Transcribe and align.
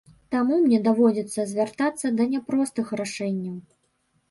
Таму 0.35 0.55
мне 0.61 0.79
даводзіцца 0.87 1.45
звяртацца 1.51 2.13
да 2.17 2.29
няпростых 2.33 2.93
рашэнняў. 3.03 3.57